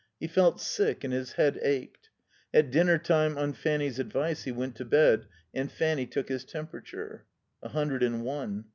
[0.19, 2.09] He felt sick and his head ached.
[2.55, 7.25] At dinner time, on Fanny's advice, he went to bed and Fanny took his temperature.
[7.61, 8.65] A hundred and one.